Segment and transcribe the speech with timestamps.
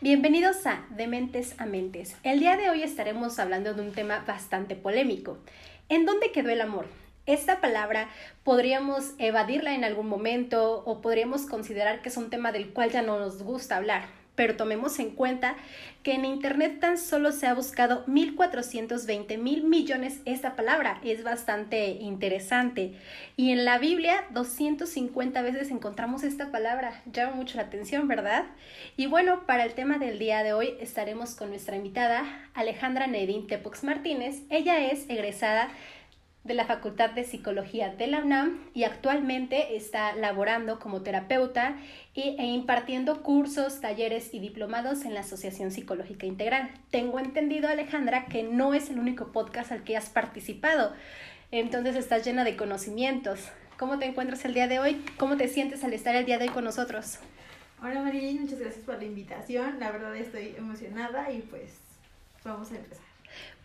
[0.00, 2.14] Bienvenidos a De Mentes a Mentes.
[2.22, 5.38] El día de hoy estaremos hablando de un tema bastante polémico.
[5.88, 6.86] ¿En dónde quedó el amor?
[7.26, 8.08] Esta palabra
[8.44, 13.02] podríamos evadirla en algún momento o podríamos considerar que es un tema del cual ya
[13.02, 14.04] no nos gusta hablar
[14.38, 15.56] pero tomemos en cuenta
[16.04, 21.00] que en Internet tan solo se ha buscado 1.420 mil millones esta palabra.
[21.02, 22.92] Es bastante interesante.
[23.36, 27.02] Y en la Biblia 250 veces encontramos esta palabra.
[27.12, 28.44] Llama mucho la atención, ¿verdad?
[28.96, 33.48] Y bueno, para el tema del día de hoy estaremos con nuestra invitada Alejandra Nedín
[33.48, 34.42] Tepox Martínez.
[34.50, 35.68] Ella es egresada
[36.44, 41.76] de la Facultad de Psicología de la UNAM y actualmente está laborando como terapeuta
[42.14, 46.70] e impartiendo cursos, talleres y diplomados en la Asociación Psicológica Integral.
[46.90, 50.94] Tengo entendido, Alejandra, que no es el único podcast al que has participado,
[51.50, 53.48] entonces estás llena de conocimientos.
[53.78, 55.04] ¿Cómo te encuentras el día de hoy?
[55.18, 57.18] ¿Cómo te sientes al estar el día de hoy con nosotros?
[57.80, 59.78] Hola María, muchas gracias por la invitación.
[59.78, 61.74] La verdad estoy emocionada y pues
[62.42, 63.07] vamos a empezar.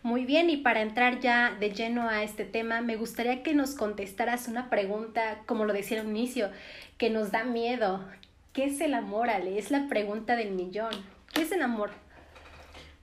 [0.04, 3.74] Muy bien, y para entrar ya de lleno a este tema, me gustaría que nos
[3.74, 6.50] contestaras una pregunta, como lo decía al inicio,
[6.98, 8.04] que nos da miedo.
[8.52, 9.58] ¿Qué es el amor, Ale?
[9.58, 10.92] Es la pregunta del millón.
[11.32, 11.90] ¿Qué es el amor?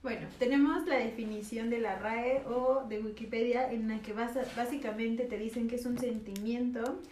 [0.04, 5.38] Bueno, tenemos la definición de la RAE o de Wikipedia en la que básicamente te
[5.38, 7.02] dicen que es un sentimiento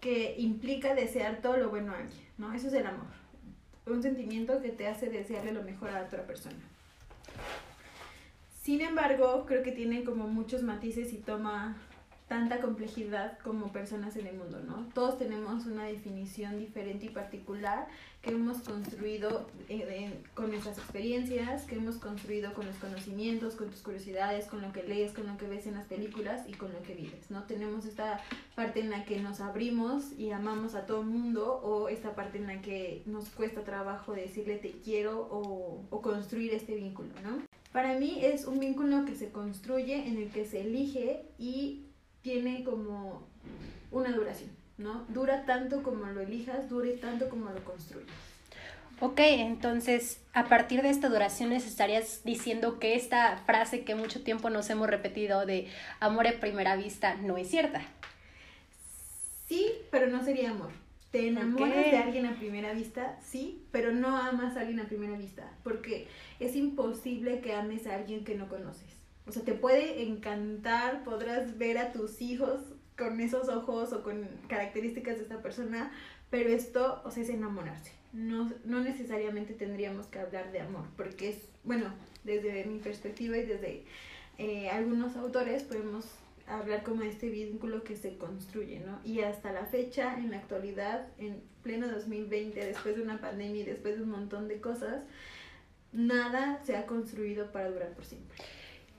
[0.00, 2.54] que implica desear todo lo bueno a alguien, ¿no?
[2.54, 3.12] Eso es el amor.
[3.84, 6.56] Un sentimiento que te hace desearle lo mejor a otra persona.
[8.64, 11.76] Sin embargo, creo que tiene como muchos matices y toma
[12.28, 14.88] tanta complejidad como personas en el mundo, ¿no?
[14.94, 17.88] Todos tenemos una definición diferente y particular
[18.22, 23.82] que hemos construido eh, con nuestras experiencias, que hemos construido con los conocimientos, con tus
[23.82, 26.80] curiosidades, con lo que lees, con lo que ves en las películas y con lo
[26.80, 27.42] que vives, ¿no?
[27.42, 28.22] Tenemos esta
[28.54, 32.38] parte en la que nos abrimos y amamos a todo el mundo o esta parte
[32.38, 37.53] en la que nos cuesta trabajo decirle te quiero o, o construir este vínculo, ¿no?
[37.74, 41.86] Para mí es un vínculo que se construye, en el que se elige y
[42.22, 43.26] tiene como
[43.90, 45.04] una duración, ¿no?
[45.08, 48.14] Dura tanto como lo elijas, dure tanto como lo construyas.
[49.00, 54.50] Ok, entonces a partir de esta duración estarías diciendo que esta frase que mucho tiempo
[54.50, 55.66] nos hemos repetido de
[55.98, 57.82] amor a primera vista no es cierta.
[59.48, 60.70] Sí, pero no sería amor.
[61.14, 65.16] Te enamoras de alguien a primera vista, sí, pero no amas a alguien a primera
[65.16, 66.08] vista, porque
[66.40, 68.96] es imposible que ames a alguien que no conoces.
[69.24, 72.62] O sea, te puede encantar, podrás ver a tus hijos
[72.98, 75.92] con esos ojos o con características de esta persona,
[76.30, 77.92] pero esto, o sea, es enamorarse.
[78.12, 81.94] No, no necesariamente tendríamos que hablar de amor, porque es, bueno,
[82.24, 83.84] desde mi perspectiva y desde
[84.38, 86.06] eh, algunos autores podemos
[86.46, 89.00] hablar como de este vínculo que se construye, ¿no?
[89.04, 93.64] Y hasta la fecha, en la actualidad, en pleno 2020, después de una pandemia y
[93.64, 95.02] después de un montón de cosas,
[95.92, 98.36] nada se ha construido para durar por siempre.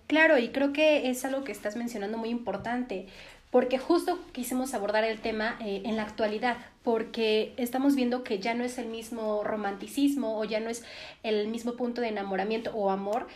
[0.08, 3.08] Claro, y creo que es algo que estás mencionando muy importante,
[3.50, 8.54] porque justo quisimos abordar el tema eh, en la actualidad, porque estamos viendo que ya
[8.54, 10.84] no es el mismo romanticismo o ya no es
[11.24, 13.28] el mismo punto de enamoramiento o amor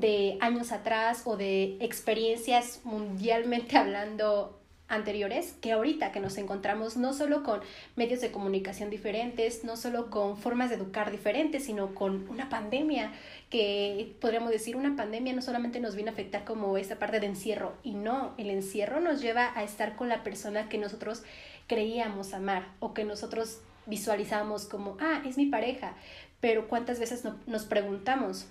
[0.00, 4.58] de años atrás o de experiencias mundialmente hablando
[4.88, 7.60] anteriores que ahorita que nos encontramos no solo con
[7.96, 13.12] medios de comunicación diferentes, no solo con formas de educar diferentes, sino con una pandemia
[13.50, 17.26] que podríamos decir una pandemia no solamente nos viene a afectar como esta parte de
[17.26, 21.24] encierro y no, el encierro nos lleva a estar con la persona que nosotros
[21.66, 25.94] creíamos amar o que nosotros visualizamos como, ah, es mi pareja,
[26.40, 28.46] pero cuántas veces nos preguntamos,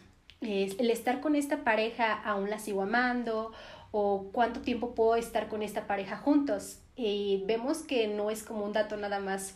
[0.45, 3.51] el estar con esta pareja aún la sigo amando
[3.91, 6.79] o cuánto tiempo puedo estar con esta pareja juntos.
[6.95, 9.55] Y vemos que no es como un dato nada más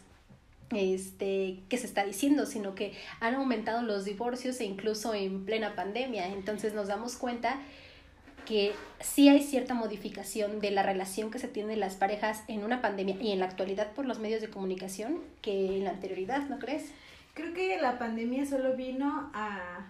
[0.71, 5.75] este, que se está diciendo, sino que han aumentado los divorcios e incluso en plena
[5.75, 6.27] pandemia.
[6.27, 7.59] Entonces nos damos cuenta
[8.45, 12.81] que sí hay cierta modificación de la relación que se tiene las parejas en una
[12.81, 16.57] pandemia y en la actualidad por los medios de comunicación que en la anterioridad, ¿no
[16.57, 16.91] crees?
[17.35, 19.85] Creo que la pandemia solo vino a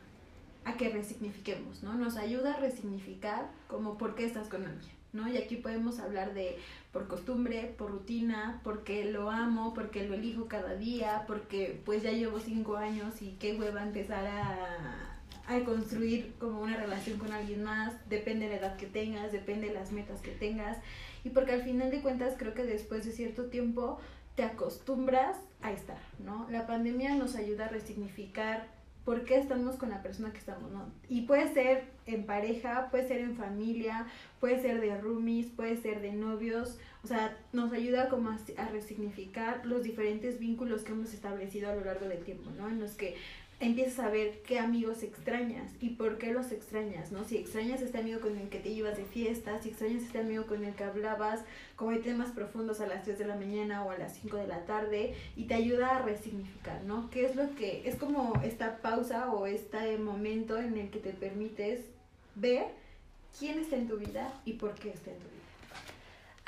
[0.65, 1.95] a que resignifiquemos, ¿no?
[1.95, 5.27] Nos ayuda a resignificar como por qué estás con alguien, ¿no?
[5.27, 6.57] Y aquí podemos hablar de
[6.91, 12.11] por costumbre, por rutina, porque lo amo, porque lo elijo cada día, porque pues ya
[12.11, 17.63] llevo cinco años y qué hueva empezar a, a construir como una relación con alguien
[17.63, 20.77] más, depende de la edad que tengas, depende de las metas que tengas,
[21.23, 23.99] y porque al final de cuentas creo que después de cierto tiempo
[24.35, 26.47] te acostumbras a estar, ¿no?
[26.49, 28.78] La pandemia nos ayuda a resignificar
[29.09, 30.85] por qué estamos con la persona que estamos, ¿no?
[31.09, 34.05] Y puede ser en pareja, puede ser en familia,
[34.39, 38.37] puede ser de roomies, puede ser de novios, o sea, nos ayuda como a,
[38.71, 42.69] resignificar los diferentes vínculos que hemos establecido a lo largo del tiempo, ¿no?
[42.69, 43.15] En los que
[43.59, 47.25] empiezas a ver qué amigos extrañas y por qué los extrañas, ¿no?
[47.25, 50.05] Si extrañas a este amigo con el que te ibas de fiesta, si extrañas a
[50.05, 51.41] este amigo con el que hablabas
[51.75, 54.47] como de temas profundos a las 3 de la mañana o a las 5 de
[54.47, 57.09] la tarde y te ayuda a resignificar, ¿no?
[57.09, 61.11] ¿Qué es lo que es como esta pausa o este momento en el que te
[61.11, 61.81] permites
[62.35, 62.67] ver
[63.37, 65.38] quién está en tu vida y por qué está en tu vida?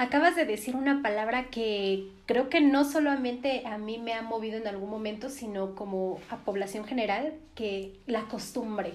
[0.02, 4.58] Acabas de decir una palabra que creo que no solamente a mí me ha movido
[4.58, 8.94] en algún momento, sino como a población general, que la costumbre.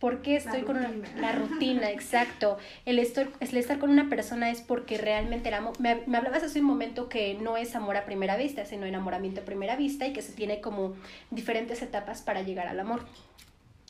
[0.00, 0.90] ¿Por qué estoy con una,
[1.20, 1.92] la rutina?
[1.92, 2.58] Exacto.
[2.86, 5.74] El estar, el estar con una persona es porque realmente la amo.
[5.78, 9.42] Me, me, hablabas hace un momento que no es amor a primera vista, sino enamoramiento
[9.42, 10.96] a primera vista y que se tiene como
[11.30, 13.06] diferentes etapas para llegar al amor.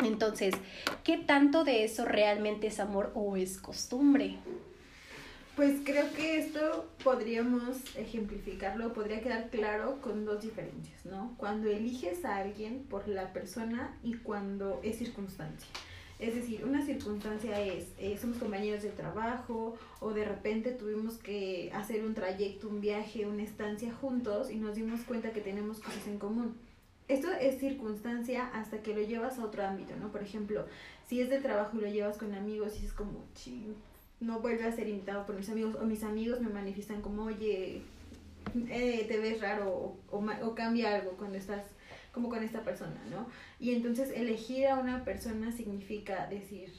[0.04, 0.54] Entonces,
[1.02, 4.36] ¿qué tanto de eso realmente es amor o es costumbre?
[5.56, 11.34] Pues creo que esto podríamos ejemplificarlo, podría quedar claro con dos diferencias, ¿no?
[11.38, 15.66] Cuando eliges a alguien por la persona y cuando es circunstancia.
[16.18, 21.70] Es decir, una circunstancia es, eh, somos compañeros de trabajo o de repente tuvimos que
[21.72, 26.06] hacer un trayecto, un viaje, una estancia juntos y nos dimos cuenta que tenemos cosas
[26.06, 26.54] en común.
[27.08, 30.12] Esto es circunstancia hasta que lo llevas a otro ámbito, ¿no?
[30.12, 30.66] Por ejemplo,
[31.08, 33.74] si es de trabajo y lo llevas con amigos y es como, ching,
[34.20, 37.82] no vuelve a ser invitado por mis amigos o mis amigos me manifiestan como, oye,
[38.68, 41.62] eh, te ves raro o, o, cambia algo cuando estás
[42.12, 43.26] como con esta persona, ¿no?
[43.60, 46.72] Y entonces elegir a una persona significa decir,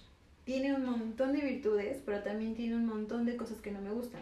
[0.46, 3.92] tiene un montón de virtudes, pero también tiene un montón de cosas que no me
[3.92, 4.22] gustan,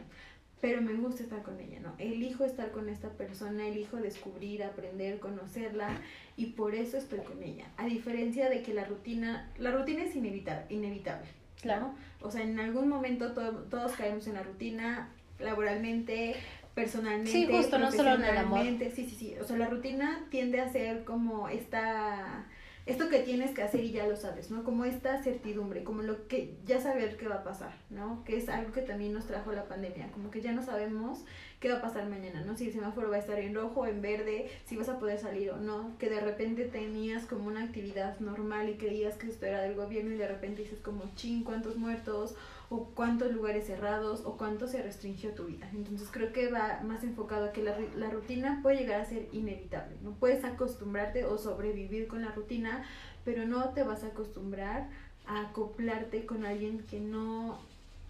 [0.60, 1.94] pero me gusta estar con ella, ¿no?
[2.00, 6.02] Elijo estar con esta persona, elijo descubrir, aprender, conocerla
[6.36, 7.68] y por eso estoy con ella.
[7.78, 11.94] A diferencia de que la rutina, la rutina es inevitable, inevitable Claro.
[12.22, 15.10] O sea, en algún momento todos caemos en la rutina,
[15.40, 16.36] laboralmente,
[16.74, 18.62] personalmente, sí, justo, no solo en el amor.
[18.62, 19.36] Sí, sí, sí.
[19.40, 22.46] O sea, la rutina tiende a ser como esta
[22.86, 24.64] esto que tienes que hacer y ya lo sabes, ¿no?
[24.64, 28.24] Como esta certidumbre, como lo que ya saber qué va a pasar, ¿no?
[28.26, 31.26] Que es algo que también nos trajo la pandemia, como que ya no sabemos
[31.60, 32.56] qué va a pasar mañana, ¿no?
[32.56, 35.50] Si el semáforo va a estar en rojo en verde, si vas a poder salir
[35.50, 39.62] o no, que de repente tenías como una actividad normal y creías que esto era
[39.62, 42.36] del gobierno y de repente dices como, ching, ¿cuántos muertos?
[42.70, 45.70] O cuántos lugares cerrados o cuánto se restringió tu vida.
[45.74, 49.28] Entonces creo que va más enfocado a que la, la, rutina puede llegar a ser
[49.32, 49.96] inevitable.
[50.02, 52.84] No puedes acostumbrarte o sobrevivir con la rutina,
[53.24, 54.90] pero no te vas a acostumbrar
[55.28, 57.60] a acoplarte con alguien que no,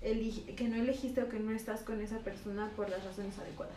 [0.01, 3.75] elige, que no elegiste o que no estás con esa persona por las razones adecuadas.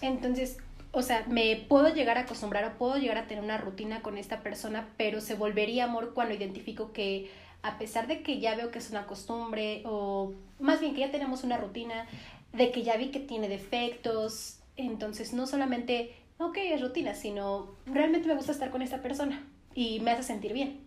[0.00, 0.58] Entonces,
[0.92, 4.18] o sea, me puedo llegar a acostumbrar o puedo llegar a tener una rutina con
[4.18, 7.30] esta persona, pero se volvería amor cuando identifico que
[7.66, 11.10] a pesar de que ya veo que es una costumbre o más bien que ya
[11.10, 12.06] tenemos una rutina,
[12.52, 18.28] de que ya vi que tiene defectos, entonces no solamente, ok, es rutina, sino realmente
[18.28, 20.80] me gusta estar con esta persona y me hace sentir bien.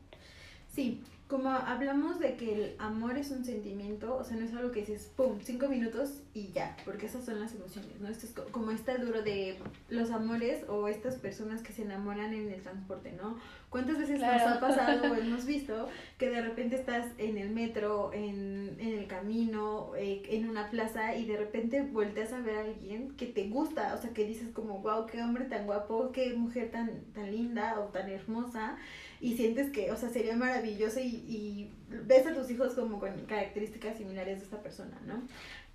[0.74, 4.72] Sí, como hablamos de que el amor es un sentimiento, o sea, no es algo
[4.72, 8.08] que dices, pum, cinco minutos y ya, porque esas son las emociones, ¿no?
[8.08, 9.58] Esto es como está duro de
[9.90, 13.38] los amores o estas personas que se enamoran en el transporte, ¿no?
[13.70, 18.12] ¿Cuántas veces nos ha pasado o hemos visto que de repente estás en el metro,
[18.14, 22.62] en, en el camino, eh, en una plaza y de repente volteas a ver a
[22.62, 26.34] alguien que te gusta, o sea, que dices como, wow, qué hombre tan guapo, qué
[26.34, 28.78] mujer tan, tan linda o tan hermosa
[29.22, 33.26] y sientes que, o sea, sería maravilloso y, y ves a tus hijos como con
[33.26, 35.22] características similares de esta persona, ¿no?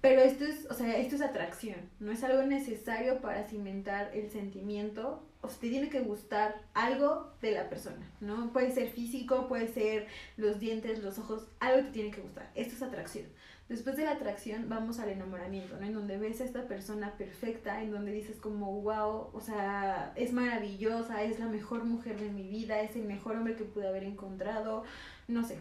[0.04, 4.28] Pero esto es, o sea, esto es atracción, no es algo necesario para cimentar el
[4.28, 8.52] sentimiento, o sea, te tiene que gustar algo de la persona, ¿no?
[8.52, 10.06] Puede ser físico, puede ser
[10.36, 13.24] los dientes, los ojos, algo te tiene que gustar, esto es atracción.
[13.66, 15.86] Después de la atracción vamos al enamoramiento, ¿no?
[15.86, 20.34] En donde ves a esta persona perfecta, en donde dices como, wow, o sea, es
[20.34, 24.04] maravillosa, es la mejor mujer de mi vida, es el mejor hombre que pude haber
[24.04, 24.84] encontrado,
[25.28, 25.56] no sé.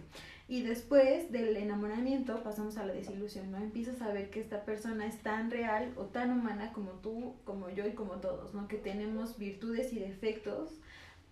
[0.47, 3.57] Y después del enamoramiento pasamos a la desilusión, ¿no?
[3.57, 7.69] Empiezas a ver que esta persona es tan real o tan humana como tú, como
[7.69, 8.67] yo y como todos, ¿no?
[8.67, 10.71] Que tenemos virtudes y defectos,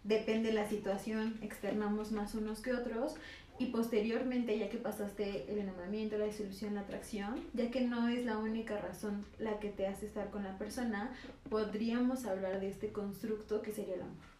[0.03, 3.15] depende de la situación, externamos más unos que otros
[3.59, 8.25] y posteriormente, ya que pasaste el enamoramiento, la desilusión, la atracción, ya que no es
[8.25, 11.13] la única razón la que te hace estar con la persona,
[11.49, 14.30] podríamos hablar de este constructo que sería el amor.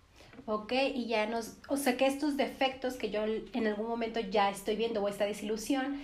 [0.46, 4.50] Ok, y ya nos, o sea que estos defectos que yo en algún momento ya
[4.50, 6.02] estoy viendo o esta desilusión,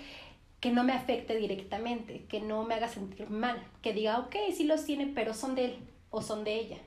[0.59, 4.63] que no me afecte directamente, que no me haga sentir mal, que diga, ok, sí
[4.63, 5.77] los tiene, pero son de él
[6.09, 6.77] o son de ella.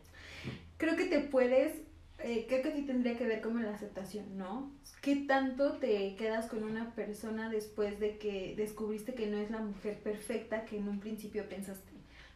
[0.76, 1.74] Creo que te puedes
[2.22, 4.70] eh, creo que sí tendría que ver como la aceptación, ¿no?
[5.00, 9.60] ¿Qué tanto te quedas con una persona después de que descubriste que no es la
[9.60, 11.90] mujer perfecta que en un principio pensaste?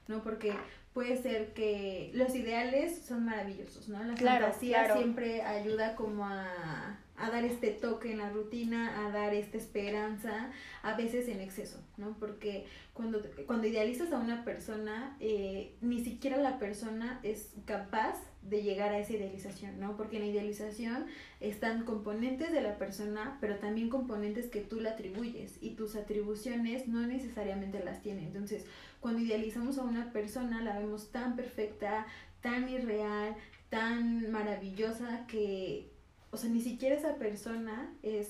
[0.08, 0.23] ¿no?
[0.23, 0.52] Porque
[0.94, 4.02] puede ser que los ideales son maravillosos, ¿no?
[4.02, 9.35] La fantasía siempre ayuda como a, a, dar este toque en la rutina, a dar
[9.35, 10.50] esta esperanza,
[10.83, 12.16] a veces en exceso, ¿no?
[12.18, 18.62] Porque cuando, cuando idealizas a una persona, eh, ni siquiera la persona es capaz de
[18.62, 19.97] llegar a esa idealización, ¿no?
[19.97, 21.06] Porque en la idealización
[21.40, 26.87] están componentes de la persona, pero también componentes que tú le atribuyes y tus atribuciones
[26.87, 28.26] no necesariamente las tiene.
[28.26, 28.66] Entonces,
[29.00, 32.06] cuando idealizamos a una persona, la vemos tan perfecta,
[32.42, 33.35] tan irreal,
[33.71, 35.93] tan maravillosa que,
[36.34, 38.28] o sea, ni siquiera esa persona es,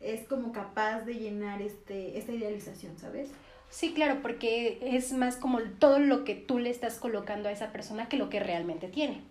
[0.00, 3.28] es como capaz de llenar este, esta idealización, ¿sabes?
[3.70, 7.72] Sí, claro, porque es más como todo lo que tú le estás colocando a esa
[7.72, 9.22] persona que lo que realmente tiene.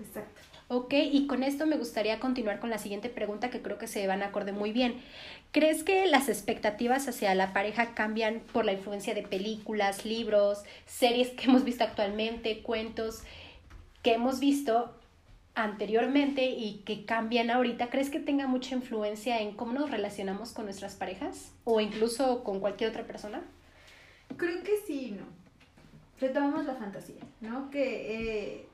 [0.00, 0.40] Exacto.
[0.68, 4.06] Ok, y con esto me gustaría continuar con la siguiente pregunta que creo que se
[4.06, 5.02] van a acorde muy bien.
[5.50, 11.30] ¿Crees que las expectativas hacia la pareja cambian por la influencia de películas, libros, series
[11.30, 13.24] que hemos visto actualmente, cuentos
[14.02, 14.94] que hemos visto
[15.54, 17.90] anteriormente y que cambian ahorita?
[17.90, 22.60] ¿Crees que tenga mucha influencia en cómo nos relacionamos con nuestras parejas o incluso con
[22.60, 23.42] cualquier otra persona?
[24.36, 25.26] Creo que sí, no.
[26.20, 27.70] Retomamos la fantasía, ¿no?
[27.70, 28.66] Que eh,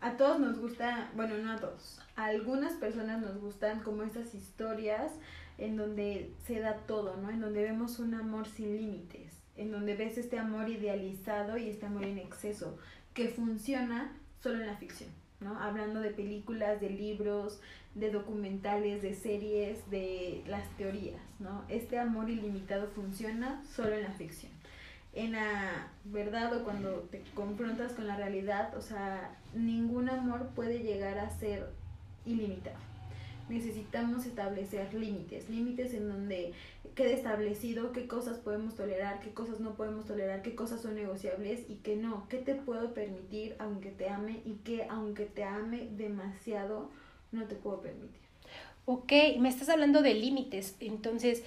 [0.00, 4.34] a todos nos gusta, bueno, no a todos, a algunas personas nos gustan como estas
[4.34, 5.12] historias
[5.58, 7.30] en donde se da todo, ¿no?
[7.30, 11.86] En donde vemos un amor sin límites, en donde ves este amor idealizado y este
[11.86, 12.78] amor en exceso,
[13.12, 15.10] que funciona solo en la ficción,
[15.40, 15.58] ¿no?
[15.60, 17.60] Hablando de películas, de libros,
[17.94, 21.64] de documentales, de series, de las teorías, ¿no?
[21.68, 24.52] Este amor ilimitado funciona solo en la ficción
[25.18, 30.80] en la verdad o cuando te confrontas con la realidad, o sea, ningún amor puede
[30.80, 31.70] llegar a ser
[32.24, 32.87] ilimitado.
[33.48, 36.52] Necesitamos establecer límites, límites en donde
[36.94, 41.60] quede establecido qué cosas podemos tolerar, qué cosas no podemos tolerar, qué cosas son negociables
[41.68, 45.88] y qué no, qué te puedo permitir aunque te ame y qué aunque te ame
[45.96, 46.90] demasiado
[47.32, 48.20] no te puedo permitir.
[48.84, 51.44] Ok, me estás hablando de límites, entonces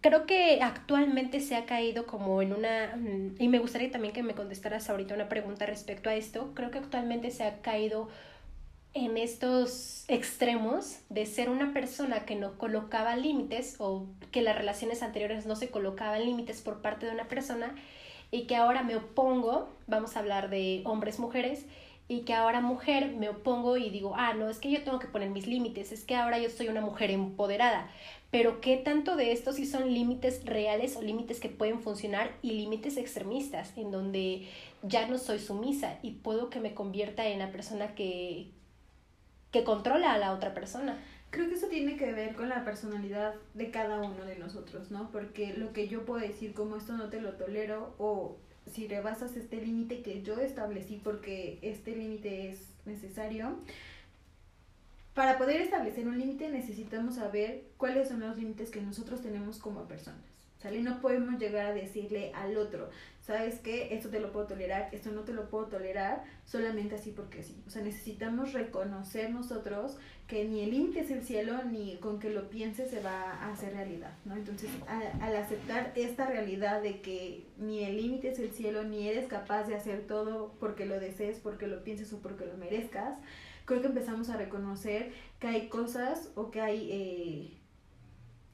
[0.00, 4.22] creo que actualmente se ha caído como en una, mm, y me gustaría también que
[4.22, 8.08] me contestaras ahorita una pregunta respecto a esto, creo que actualmente se ha caído
[8.94, 15.02] en estos extremos de ser una persona que no colocaba límites o que las relaciones
[15.02, 17.74] anteriores no se colocaban límites por parte de una persona
[18.30, 21.64] y que ahora me opongo, vamos a hablar de hombres, mujeres,
[22.08, 25.08] y que ahora mujer me opongo y digo, ah, no, es que yo tengo que
[25.08, 27.90] poner mis límites, es que ahora yo soy una mujer empoderada,
[28.30, 32.52] pero ¿qué tanto de esto sí son límites reales o límites que pueden funcionar y
[32.52, 34.48] límites extremistas en donde
[34.82, 38.52] ya no soy sumisa y puedo que me convierta en la persona que,
[39.50, 40.98] que controla a la otra persona?
[41.30, 45.10] Creo que eso tiene que ver con la personalidad de cada uno de nosotros, ¿no?
[45.10, 48.36] Porque lo que yo puedo decir como esto no te lo tolero o
[48.72, 53.58] si rebasas este límite que yo establecí porque este límite es necesario,
[55.14, 59.88] para poder establecer un límite necesitamos saber cuáles son los límites que nosotros tenemos como
[59.88, 60.37] personas.
[60.58, 60.80] ¿Sale?
[60.80, 63.94] No podemos llegar a decirle al otro, ¿sabes qué?
[63.94, 67.62] Esto te lo puedo tolerar, esto no te lo puedo tolerar, solamente así porque sí.
[67.66, 72.30] O sea, necesitamos reconocer nosotros que ni el límite es el cielo, ni con que
[72.30, 74.34] lo pienses se va a hacer realidad, ¿no?
[74.34, 74.68] Entonces,
[75.20, 79.64] al aceptar esta realidad de que ni el límite es el cielo, ni eres capaz
[79.64, 83.16] de hacer todo porque lo desees, porque lo pienses o porque lo merezcas,
[83.64, 87.57] creo que empezamos a reconocer que hay cosas o que hay eh,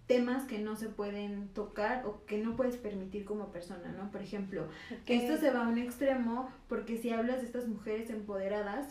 [0.07, 4.11] temas que no se pueden tocar o que no puedes permitir como persona, ¿no?
[4.11, 4.67] Por ejemplo,
[5.07, 8.87] que esto se va a un extremo porque si hablas de estas mujeres empoderadas,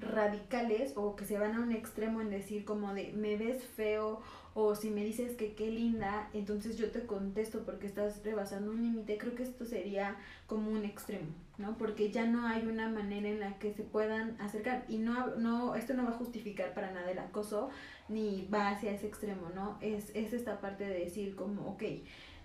[0.00, 4.20] radicales o que se van a un extremo en decir como de me ves feo
[4.54, 8.82] o si me dices que qué linda, entonces yo te contesto porque estás rebasando un
[8.82, 11.76] límite, creo que esto sería como un extremo, ¿no?
[11.76, 15.74] Porque ya no hay una manera en la que se puedan acercar y no, no
[15.74, 17.70] esto no va a justificar para nada el acoso
[18.08, 19.76] ni va hacia ese extremo, ¿no?
[19.80, 21.82] Es, es esta parte de decir como, ok,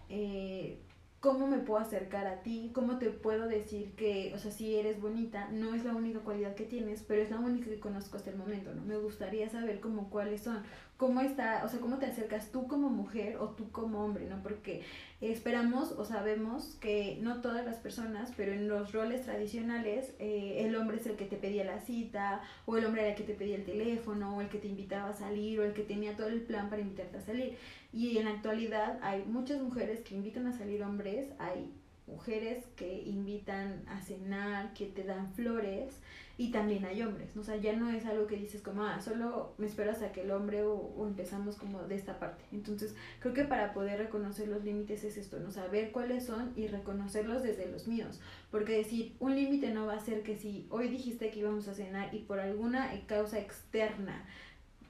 [0.09, 0.79] eh,
[1.23, 2.71] ¿cómo me puedo acercar a ti?
[2.73, 6.53] ¿Cómo te puedo decir que, o sea, si eres bonita, no es la única cualidad
[6.53, 8.83] que tienes, pero es la única que conozco hasta el momento, ¿no?
[8.83, 10.63] Me gustaría saber como cuáles son,
[10.97, 14.43] cómo está, o sea, cómo te acercas tú como mujer o tú como hombre, ¿no?
[14.43, 14.83] Porque
[15.21, 20.75] esperamos o sabemos que no todas las personas, pero en los roles tradicionales, eh, el
[20.75, 23.33] hombre es el que te pedía la cita, o el hombre era el que te
[23.33, 26.27] pedía el teléfono, o el que te invitaba a salir, o el que tenía todo
[26.27, 27.57] el plan para invitarte a salir.
[27.93, 31.71] Y en la actualidad hay muchas mujeres que invitan a salir hombres, hay
[32.07, 36.01] mujeres que invitan a cenar, que te dan flores,
[36.35, 39.53] y también hay hombres, o sea, ya no es algo que dices como, ah, solo
[39.59, 42.43] me esperas a que el hombre o, o, empezamos como de esta parte.
[42.51, 45.51] Entonces, creo que para poder reconocer los límites es esto, ¿no?
[45.51, 48.19] Saber cuáles son y reconocerlos desde los míos.
[48.49, 51.75] Porque decir, un límite no va a ser que si hoy dijiste que íbamos a
[51.75, 54.25] cenar y por alguna causa externa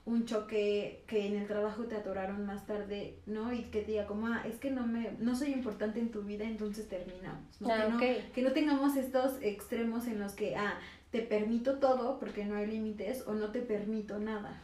[0.05, 3.53] un choque que en el trabajo te atoraron más tarde, ¿no?
[3.53, 6.23] Y que te diga como, ah, es que no me, no soy importante en tu
[6.23, 7.61] vida, entonces terminamos.
[7.61, 7.69] ¿no?
[7.71, 10.77] Ah, que, no que no tengamos estos extremos en los que, ah,
[11.13, 14.59] te permito todo porque no hay límites o no te permito nada.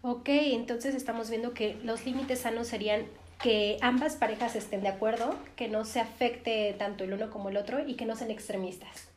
[0.00, 3.04] Ok, entonces estamos viendo que los límites sanos serían
[3.42, 7.58] que ambas parejas estén de acuerdo, que no se afecte tanto el uno como el
[7.58, 9.08] otro y que no sean extremistas.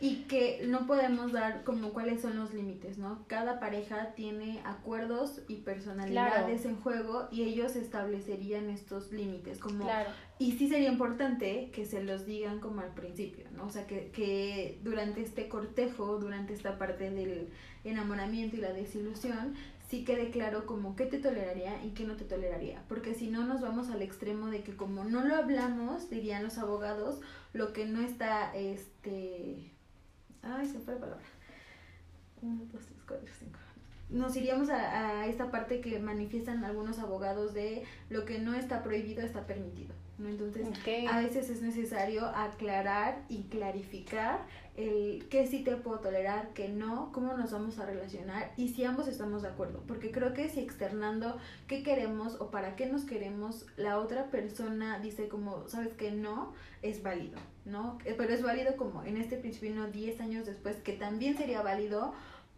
[0.00, 3.24] Y que no podemos dar como cuáles son los límites, ¿no?
[3.28, 6.76] Cada pareja tiene acuerdos y personalidades Claro.
[6.76, 10.10] en juego y ellos establecerían estos límites, como Claro.
[10.38, 13.66] Y sí sería importante que se los digan como al principio, ¿no?
[13.66, 17.50] O sea, que, que durante este cortejo, durante esta parte del
[17.84, 19.54] enamoramiento y la desilusión,
[19.88, 22.82] sí quede claro como qué te toleraría y qué no te toleraría.
[22.88, 26.58] Porque si no nos vamos al extremo de que como no lo hablamos, dirían los
[26.58, 27.20] abogados,
[27.52, 29.70] lo que no está, este...
[30.42, 31.24] Ay, se fue la palabra.
[32.42, 33.58] Uno, dos, tres, cuatro, cinco.
[34.10, 38.82] Nos iríamos a, a esta parte que manifiestan algunos abogados de lo que no está
[38.82, 39.94] prohibido está permitido.
[40.18, 40.28] ¿No?
[40.28, 40.66] Entonces,
[41.10, 44.40] a veces es necesario aclarar y clarificar
[44.76, 48.84] el qué sí te puedo tolerar, qué no, cómo nos vamos a relacionar y si
[48.84, 49.82] ambos estamos de acuerdo.
[49.86, 54.98] Porque creo que si externando qué queremos o para qué nos queremos, la otra persona
[54.98, 56.52] dice como, sabes que no,
[56.82, 57.98] es válido, ¿no?
[58.04, 61.62] Eh, Pero es válido como en este principio, no 10 años después, que también sería
[61.62, 62.12] válido,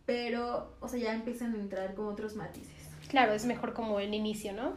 [0.04, 2.88] pero, o sea, ya empiezan a entrar con otros matices.
[3.08, 4.72] Claro, es mejor como el inicio, ¿no?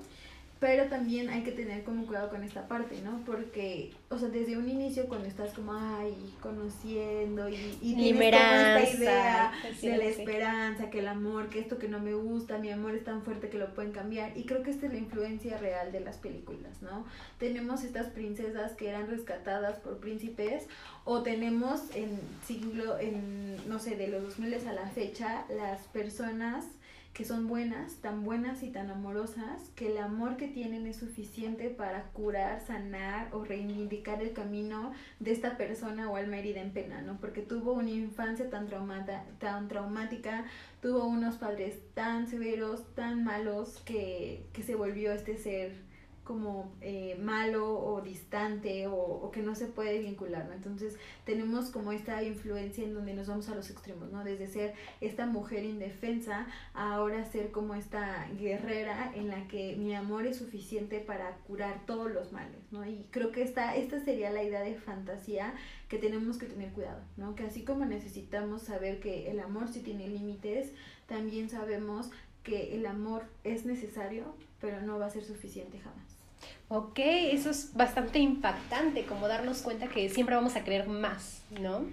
[0.60, 3.24] Pero también hay que tener como cuidado con esta parte, ¿no?
[3.26, 8.78] Porque, o sea, desde un inicio cuando estás como, ay, conociendo y, y tienes como
[8.78, 10.10] esta idea sí, de la sí.
[10.10, 13.48] esperanza, que el amor, que esto que no me gusta, mi amor es tan fuerte
[13.48, 14.38] que lo pueden cambiar.
[14.38, 17.06] Y creo que esta es la influencia real de las películas, ¿no?
[17.38, 20.68] Tenemos estas princesas que eran rescatadas por príncipes
[21.06, 26.66] o tenemos en siglo, en, no sé, de los 2000 a la fecha, las personas
[27.14, 31.70] que son buenas, tan buenas y tan amorosas, que el amor que tienen es suficiente
[31.70, 37.02] para curar, sanar o reivindicar el camino de esta persona o alma herida en pena,
[37.02, 37.18] ¿no?
[37.20, 40.46] Porque tuvo una infancia tan, traumata, tan traumática,
[40.82, 45.89] tuvo unos padres tan severos, tan malos, que, que se volvió este ser
[46.30, 50.54] como eh, malo o distante o, o que no se puede vincular, ¿no?
[50.54, 54.24] Entonces tenemos como esta influencia en donde nos vamos a los extremos, ¿no?
[54.24, 59.96] Desde ser esta mujer indefensa a ahora ser como esta guerrera en la que mi
[59.96, 62.86] amor es suficiente para curar todos los males, ¿no?
[62.86, 65.56] Y creo que esta, esta sería la idea de fantasía
[65.88, 67.34] que tenemos que tener cuidado, ¿no?
[67.34, 70.74] Que así como necesitamos saber que el amor sí tiene límites,
[71.08, 72.12] también sabemos
[72.44, 76.19] que el amor es necesario, pero no va a ser suficiente jamás.
[76.68, 81.86] Ok, eso es bastante impactante, como darnos cuenta que siempre vamos a querer más, ¿no?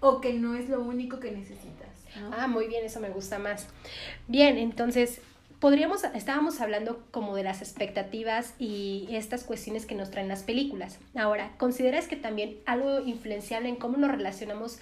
[0.00, 1.88] O que no es lo único que necesitas,
[2.20, 2.30] ¿no?
[2.32, 3.66] Ah, muy bien, eso me gusta más.
[4.28, 5.20] Bien, entonces,
[5.58, 10.98] podríamos, estábamos hablando como de las expectativas y estas cuestiones que nos traen las películas.
[11.16, 14.78] Ahora, ¿consideras que también algo influenciable en cómo nos relacionamos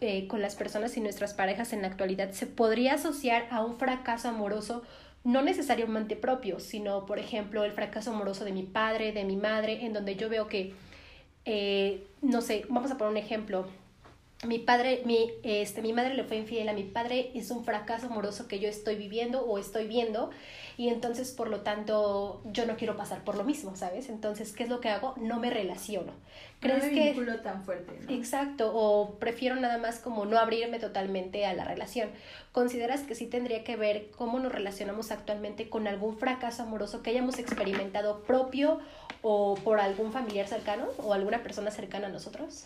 [0.00, 3.78] eh, con las personas y nuestras parejas en la actualidad se podría asociar a un
[3.78, 4.82] fracaso amoroso?
[5.22, 9.84] No necesariamente propio, sino, por ejemplo, el fracaso amoroso de mi padre, de mi madre,
[9.84, 10.72] en donde yo veo que,
[11.44, 13.66] eh, no sé, vamos a poner un ejemplo,
[14.46, 18.06] mi padre, mi, este, mi madre le fue infiel a mi padre, es un fracaso
[18.06, 20.30] amoroso que yo estoy viviendo o estoy viendo
[20.78, 24.08] y entonces por lo tanto yo no quiero pasar por lo mismo, ¿sabes?
[24.08, 25.14] Entonces, ¿qué es lo que hago?
[25.18, 26.12] No me relaciono.
[26.60, 27.38] ¿Crees no me que...
[27.42, 28.10] tan fuerte, ¿no?
[28.10, 32.08] Exacto, o prefiero nada más como no abrirme totalmente a la relación.
[32.52, 37.10] ¿Consideras que sí tendría que ver cómo nos relacionamos actualmente con algún fracaso amoroso que
[37.10, 38.80] hayamos experimentado propio
[39.20, 42.64] o por algún familiar cercano o alguna persona cercana a nosotros?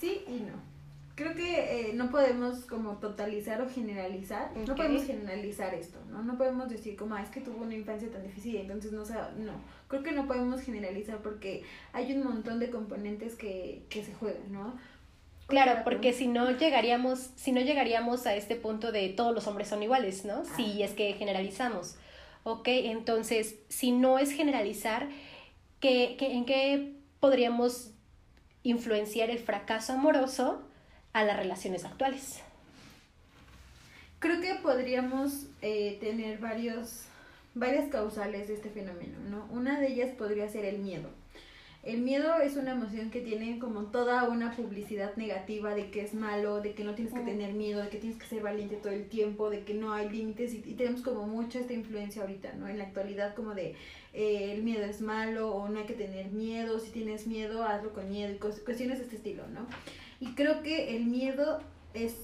[0.00, 0.70] Sí y no.
[1.14, 4.56] Creo que eh, no podemos como totalizar o generalizar.
[4.66, 6.22] No podemos generalizar esto, ¿no?
[6.22, 9.14] No podemos decir como, ah, es que tuvo una infancia tan difícil, entonces no sé,
[9.36, 9.52] no.
[9.88, 14.50] Creo que no podemos generalizar porque hay un montón de componentes que, que se juegan,
[14.50, 14.78] ¿no?
[15.46, 19.68] Claro, porque si no llegaríamos, si no llegaríamos a este punto de todos los hombres
[19.68, 20.44] son iguales, ¿no?
[20.56, 21.96] Si es que generalizamos.
[22.44, 25.08] Ok, entonces, si no es generalizar,
[25.80, 27.90] ¿qué, qué, en qué podríamos
[28.62, 30.62] influenciar el fracaso amoroso
[31.12, 32.40] a las relaciones actuales?
[34.18, 37.04] Creo que podríamos eh, tener varios,
[37.54, 39.46] varias causales de este fenómeno, ¿no?
[39.50, 41.08] Una de ellas podría ser el miedo.
[41.82, 46.12] El miedo es una emoción que tiene como toda una publicidad negativa de que es
[46.12, 48.92] malo, de que no tienes que tener miedo, de que tienes que ser valiente todo
[48.92, 52.68] el tiempo, de que no hay límites y, tenemos como mucha esta influencia ahorita, ¿no?
[52.68, 53.76] En la actualidad como de
[54.12, 57.94] eh, el miedo es malo o no hay que tener miedo, si tienes miedo hazlo
[57.94, 59.66] con miedo y cuestiones de este estilo, ¿no?
[60.20, 61.60] Y creo que el miedo
[61.94, 62.14] es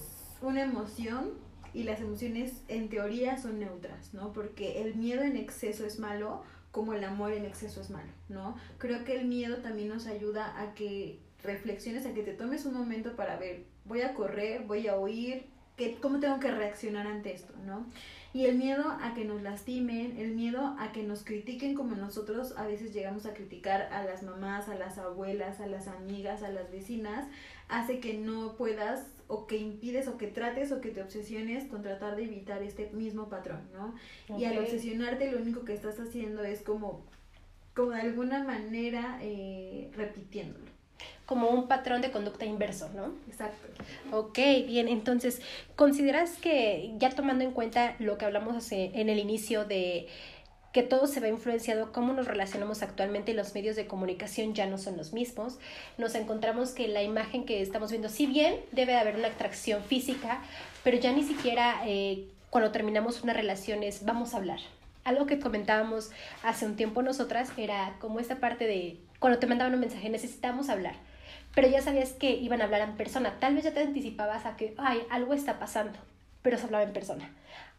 [0.43, 1.31] una emoción
[1.73, 4.35] y las emociones en teoría son neutras, ¿no?
[4.35, 6.43] Porque el miedo en exceso es malo,
[6.77, 8.55] como el amor en exceso es malo, ¿no?
[8.77, 12.75] Creo que el miedo también nos ayuda a que reflexiones, a que te tomes un
[12.75, 15.47] momento para ver, voy a correr, voy a huir,
[15.79, 17.87] ¿qué, ¿cómo tengo que reaccionar ante esto, ¿no?
[18.35, 22.53] Y el miedo a que nos lastimen, el miedo a que nos critiquen como nosotros
[22.59, 26.51] a veces llegamos a criticar a las mamás, a las abuelas, a las amigas, a
[26.51, 27.27] las vecinas,
[27.71, 31.83] hace que no puedas o que impides o que trates o que te obsesiones con
[31.83, 33.95] tratar de evitar este mismo patrón, ¿no?
[34.39, 37.05] Y al obsesionarte lo único que estás haciendo es como,
[37.75, 40.67] como de alguna manera eh, repitiéndolo.
[41.27, 43.13] Como un patrón de conducta inverso, ¿no?
[43.29, 43.67] Exacto.
[44.13, 45.43] Ok, bien, entonces,
[45.75, 50.07] ¿consideras que ya tomando en cuenta lo que hablamos en el inicio de
[50.77, 54.67] que todo se ve influenciado cómo nos relacionamos actualmente y los medios de comunicación ya
[54.67, 55.59] no son los mismos.
[55.97, 59.83] Nos encontramos que la imagen que estamos viendo, si bien debe de haber una atracción
[59.83, 60.43] física,
[60.85, 64.59] pero ya ni siquiera eh, cuando terminamos una relación es vamos a hablar.
[65.05, 66.11] Algo que comentábamos
[66.43, 70.69] hace un tiempo nosotras era como esta parte de cuando te mandaban un mensaje necesitamos
[70.69, 70.97] hablar,
[71.55, 74.59] pero ya sabías que iban a hablar en persona, tal vez ya te anticipabas a
[74.59, 75.99] que, ay, algo está pasando,
[76.43, 77.31] pero se hablaba en persona.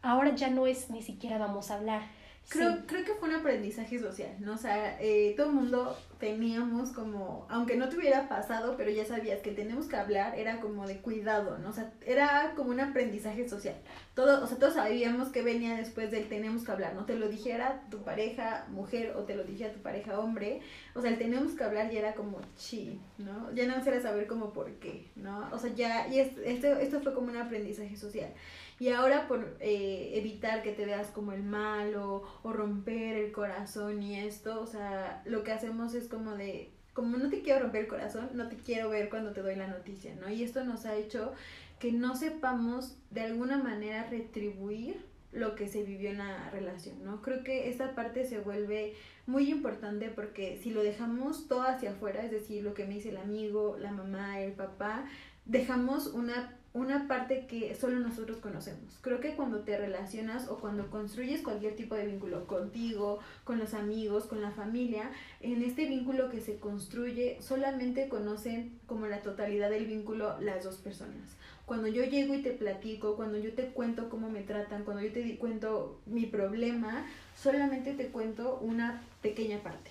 [0.02, 2.02] Ahora ya no es ni siquiera vamos a hablar,
[2.50, 4.54] Creo, creo que fue un aprendizaje social, ¿no?
[4.54, 9.04] O sea, eh, todo el mundo teníamos como, aunque no te hubiera pasado, pero ya
[9.04, 11.68] sabías que tenemos que hablar, era como de cuidado, ¿no?
[11.68, 13.76] O sea, era como un aprendizaje social.
[14.14, 17.04] Todo, o sea, todos sabíamos que venía después del tenemos que hablar, ¿no?
[17.04, 20.60] Te lo dijera tu pareja mujer o te lo dijera tu pareja hombre,
[20.94, 23.52] o sea, el tenemos que hablar ya era como chi, ¿no?
[23.52, 25.48] Ya no se saber como por qué, ¿no?
[25.52, 28.32] O sea, ya, y esto, esto fue como un aprendizaje social.
[28.78, 34.02] Y ahora por eh, evitar que te veas como el malo o romper el corazón
[34.02, 37.82] y esto, o sea, lo que hacemos es como de, como no te quiero romper
[37.82, 40.28] el corazón, no te quiero ver cuando te doy la noticia, ¿no?
[40.30, 41.32] Y esto nos ha hecho
[41.80, 47.20] que no sepamos de alguna manera retribuir lo que se vivió en la relación, ¿no?
[47.20, 48.94] Creo que esta parte se vuelve
[49.26, 53.10] muy importante porque si lo dejamos todo hacia afuera, es decir, lo que me dice
[53.10, 55.04] el amigo, la mamá, el papá,
[55.44, 58.98] dejamos una una parte que solo nosotros conocemos.
[59.00, 63.74] Creo que cuando te relacionas o cuando construyes cualquier tipo de vínculo contigo, con los
[63.74, 69.70] amigos, con la familia, en este vínculo que se construye solamente conocen como la totalidad
[69.70, 71.36] del vínculo las dos personas.
[71.64, 75.12] Cuando yo llego y te platico, cuando yo te cuento cómo me tratan, cuando yo
[75.12, 79.90] te cuento mi problema, solamente te cuento una pequeña parte,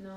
[0.00, 0.16] ¿no?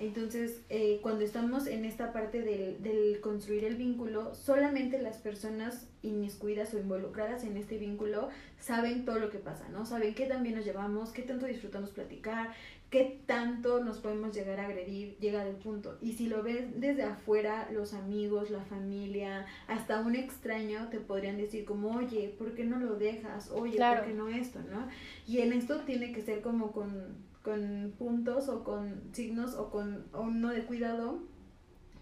[0.00, 5.88] Entonces, eh, cuando estamos en esta parte del, del, construir el vínculo, solamente las personas
[6.02, 9.84] inmiscuidas o involucradas en este vínculo saben todo lo que pasa, ¿no?
[9.84, 12.54] Saben qué tan bien nos llevamos, qué tanto disfrutamos platicar,
[12.88, 15.98] qué tanto nos podemos llegar a agredir, llega del punto.
[16.00, 21.36] Y si lo ves desde afuera, los amigos, la familia, hasta un extraño te podrían
[21.36, 23.50] decir como, oye, ¿por qué no lo dejas?
[23.50, 24.60] Oye, ¿por qué no esto?
[24.70, 24.88] ¿no?
[25.26, 30.04] Y en esto tiene que ser como con con puntos o con signos o con
[30.12, 31.20] o uno de cuidado,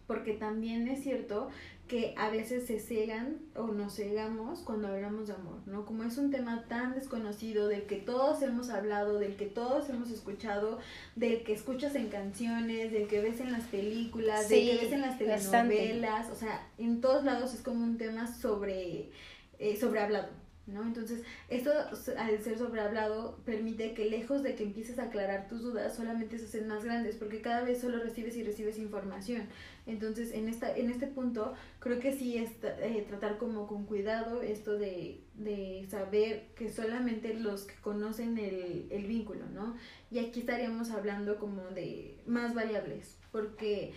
[0.06, 1.48] porque también es cierto
[1.86, 5.86] que a veces se cegan o nos cegamos cuando hablamos de amor, ¿no?
[5.86, 10.10] Como es un tema tan desconocido, del que todos hemos hablado, del que todos hemos
[10.10, 10.78] escuchado,
[11.16, 15.00] del que escuchas en canciones, del que ves en las películas, del que ves en
[15.00, 19.10] las telenovelas, o sea, en todos lados es como un tema sobre,
[19.58, 20.28] eh, sobre hablado,
[20.68, 20.82] ¿no?
[20.82, 21.70] Entonces, esto
[22.16, 26.44] al ser sobrehablado permite que lejos de que empieces a aclarar tus dudas, solamente se
[26.44, 29.48] hacen más grandes, porque cada vez solo recibes y recibes información.
[29.86, 34.42] Entonces, en, esta, en este punto, creo que sí es eh, tratar como con cuidado
[34.42, 39.76] esto de, de saber que solamente los que conocen el, el vínculo, ¿no?
[40.10, 43.94] Y aquí estaríamos hablando como de más variables, porque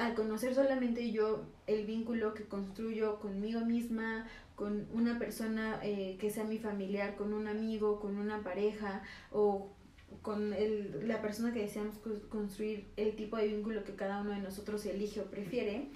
[0.00, 4.26] al conocer solamente yo el vínculo que construyo conmigo misma,
[4.60, 9.72] con una persona eh, que sea mi familiar, con un amigo, con una pareja o
[10.20, 11.96] con el, la persona que deseamos
[12.28, 15.86] construir el tipo de vínculo que cada uno de nosotros elige o prefiere,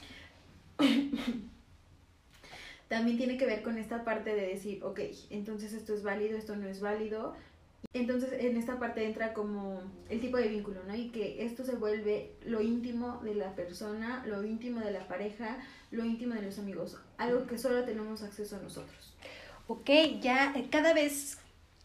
[2.88, 4.98] también tiene que ver con esta parte de decir, ok,
[5.29, 7.35] entonces esto es válido, esto no es válido,
[7.92, 10.94] entonces en esta parte entra como el tipo de vínculo, ¿no?
[10.94, 15.59] Y que esto se vuelve lo íntimo de la persona, lo íntimo de la pareja,
[15.90, 19.14] lo íntimo de los amigos, algo que solo tenemos acceso a nosotros.
[19.66, 21.38] Ok, ya eh, cada vez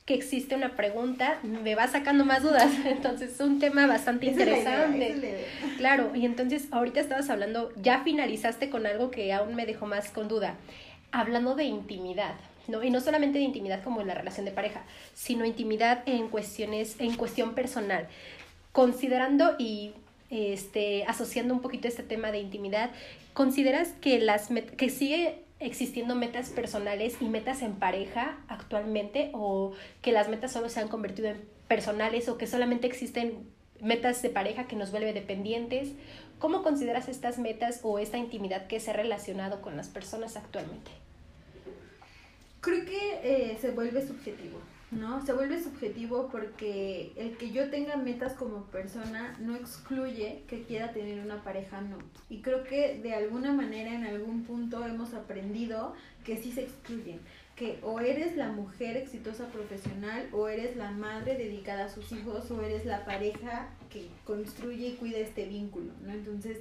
[0.09, 2.71] que existe una pregunta, me va sacando más dudas.
[2.85, 5.45] Entonces es un tema bastante interesante.
[5.77, 10.09] claro, y entonces ahorita estabas hablando, ya finalizaste con algo que aún me dejó más
[10.09, 10.55] con duda,
[11.11, 12.33] hablando de intimidad.
[12.69, 12.83] ¿No?
[12.83, 16.95] Y no solamente de intimidad como en la relación de pareja, sino intimidad en cuestiones,
[16.99, 18.07] en cuestión personal.
[18.71, 19.93] Considerando y
[20.29, 22.91] este, asociando un poquito este tema de intimidad,
[23.33, 30.11] ¿consideras que, las que sigue existiendo metas personales y metas en pareja actualmente o que
[30.11, 33.49] las metas solo se han convertido en personales o que solamente existen
[33.81, 35.89] metas de pareja que nos vuelve dependientes?
[36.37, 40.91] ¿Cómo consideras estas metas o esta intimidad que se ha relacionado con las personas actualmente?
[42.69, 44.59] Creo que eh, se vuelve subjetivo.
[44.91, 45.25] ¿no?
[45.25, 50.91] Se vuelve subjetivo porque el que yo tenga metas como persona no excluye que quiera
[50.93, 51.97] tener una pareja, no.
[52.29, 57.19] Y creo que de alguna manera en algún punto hemos aprendido que sí se excluyen,
[57.55, 62.49] que o eres la mujer exitosa profesional o eres la madre dedicada a sus hijos
[62.51, 66.13] o eres la pareja que construye y cuida este vínculo, ¿no?
[66.13, 66.59] Entonces,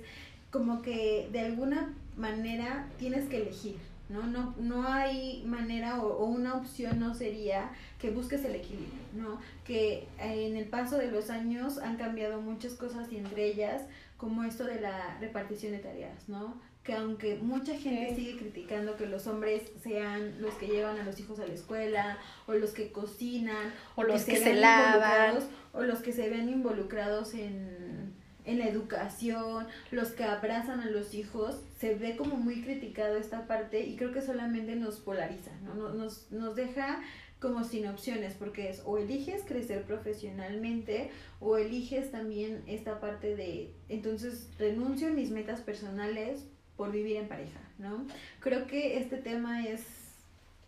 [0.51, 3.77] como que de alguna manera tienes que elegir,
[4.09, 4.27] ¿no?
[4.27, 9.39] No, no hay manera o, una opción no sería que busques el equilibrio, ¿no?
[9.65, 13.83] Que en el paso de los años han cambiado muchas cosas y entre ellas
[14.17, 16.61] como esto de la repartición de tareas, ¿no?
[16.83, 21.21] Que aunque mucha gente sigue criticando que los hombres sean los que llevan a los
[21.21, 25.39] hijos a la escuela o los que cocinan o, los que se lavan
[25.73, 28.17] o los que se ven involucrados en
[28.49, 33.47] en la educación, los que abrazan a los hijos, se ve como muy criticado esta
[33.47, 35.75] parte y creo que solamente nos polariza, ¿no?
[35.95, 37.01] Nos, nos deja
[37.41, 43.73] como sin opciones, porque es o eliges crecer profesionalmente o eliges también esta parte de,
[43.89, 48.07] entonces renuncio a mis metas personales por vivir en pareja, ¿no?
[48.41, 50.08] Creo que este tema es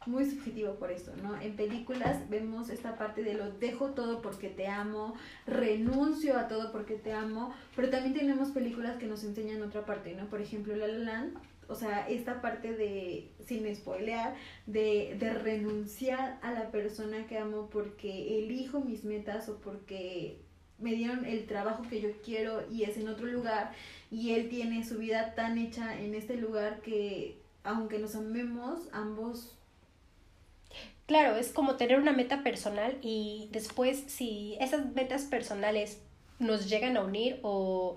[0.06, 1.38] muy subjetivo por eso, ¿no?
[1.40, 5.14] En películas vemos esta parte de lo dejo todo porque te amo,
[5.46, 10.14] renuncio a todo porque te amo, pero también tenemos películas que nos enseñan otra parte,
[10.14, 10.26] ¿no?
[10.26, 14.34] Por ejemplo, La La Land, o sea, esta parte de, sin spoilear,
[14.66, 20.40] de, de renunciar a la persona que amo porque elijo mis metas o porque
[20.78, 23.72] me dieron el trabajo que yo quiero y es en otro lugar
[24.10, 29.59] y él tiene su vida tan hecha en este lugar que aunque nos amemos, ambos
[31.10, 35.98] Claro, es como tener una meta personal y después si esas metas personales
[36.38, 37.96] nos llegan a unir o,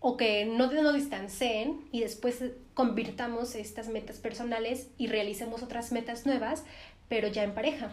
[0.00, 2.42] o que no nos distancien y después
[2.74, 6.64] convirtamos estas metas personales y realicemos otras metas nuevas,
[7.08, 7.92] pero ya en pareja.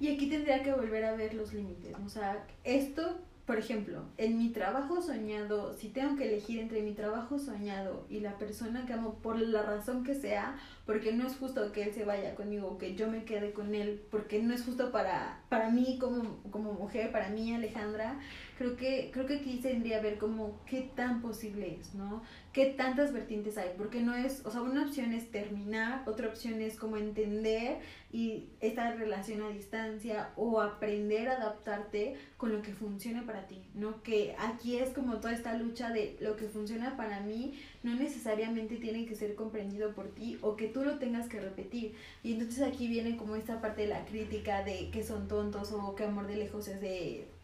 [0.00, 1.94] Y aquí tendría que volver a ver los límites.
[2.06, 6.92] O sea, esto por ejemplo, en mi trabajo soñado, si tengo que elegir entre mi
[6.92, 11.36] trabajo soñado y la persona que amo por la razón que sea, porque no es
[11.36, 14.64] justo que él se vaya conmigo que yo me quede con él, porque no es
[14.64, 18.20] justo para, para mí como, como mujer, para mí Alejandra,
[18.60, 22.22] creo que, creo que aquí tendría que ver como qué tan posible es, ¿no?
[22.52, 26.60] qué tantas vertientes hay, porque no es, o sea, una opción es terminar, otra opción
[26.60, 27.78] es como entender
[28.12, 33.62] y esta relación a distancia o aprender a adaptarte con lo que funciona para ti,
[33.72, 34.02] ¿no?
[34.02, 38.76] Que aquí es como toda esta lucha de lo que funciona para mí no necesariamente
[38.76, 41.94] tiene que ser comprendido por ti o que tú lo tengas que repetir.
[42.22, 45.94] Y entonces aquí viene como esta parte de la crítica de que son tontos o
[45.94, 47.39] que amor de lejos es de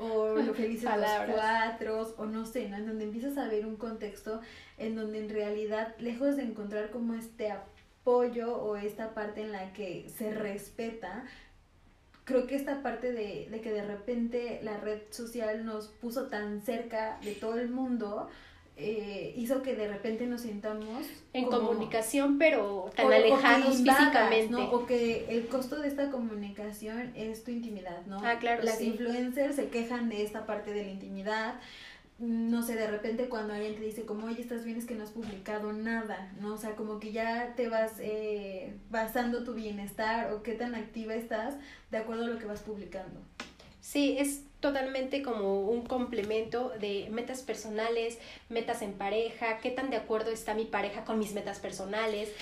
[0.00, 2.76] o lo felices los cuatro, o no sé, ¿no?
[2.76, 4.40] En donde empiezas a ver un contexto
[4.76, 9.72] en donde en realidad, lejos de encontrar como este apoyo o esta parte en la
[9.72, 11.24] que se respeta,
[12.24, 16.62] creo que esta parte de, de que de repente la red social nos puso tan
[16.62, 18.28] cerca de todo el mundo,
[18.78, 24.70] eh, hizo que de repente nos sintamos en comunicación pero tan alejados físicamente ¿no?
[24.70, 29.56] o que el costo de esta comunicación es tu intimidad no ah claro las influencers
[29.56, 31.56] se quejan de esta parte de la intimidad
[32.18, 35.04] no sé, de repente cuando alguien te dice como, oye, estás bien, es que no
[35.04, 36.54] has publicado nada, ¿no?
[36.54, 41.14] O sea, como que ya te vas eh, basando tu bienestar o qué tan activa
[41.14, 41.54] estás
[41.92, 43.20] de acuerdo a lo que vas publicando.
[43.80, 48.18] Sí, es totalmente como un complemento de metas personales,
[48.48, 52.32] metas en pareja, qué tan de acuerdo está mi pareja con mis metas personales.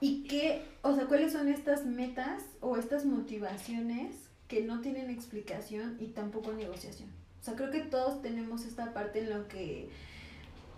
[0.00, 4.14] Y qué, o sea, cuáles son estas metas o estas motivaciones
[4.48, 7.08] que no tienen explicación y tampoco negociación.
[7.40, 9.88] O sea, creo que todos tenemos esta parte en lo que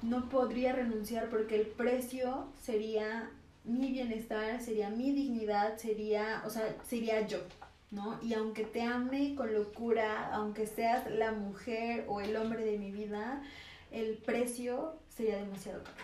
[0.02, 3.30] no podría renunciar porque el precio sería
[3.64, 7.38] mi bienestar, sería mi dignidad, sería, o sea, sería yo.
[7.90, 8.18] ¿No?
[8.22, 12.90] Y aunque te ame con locura, aunque seas la mujer o el hombre de mi
[12.90, 13.42] vida,
[13.90, 15.96] el precio sería demasiado caro.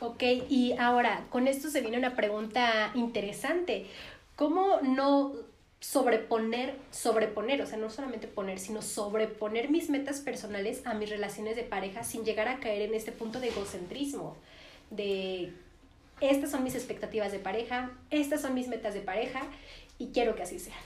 [0.00, 3.86] Ok, y ahora, con esto se viene una pregunta interesante.
[4.36, 5.32] ¿Cómo no
[5.84, 11.56] sobreponer, sobreponer, o sea, no solamente poner, sino sobreponer mis metas personales a mis relaciones
[11.56, 14.34] de pareja sin llegar a caer en este punto de egocentrismo,
[14.90, 15.52] de
[16.22, 19.42] estas son mis expectativas de pareja, estas son mis metas de pareja
[19.98, 20.76] y quiero que así sea.